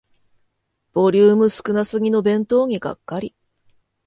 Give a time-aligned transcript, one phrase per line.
[0.93, 3.35] ボリューム少なすぎの弁当にがっかり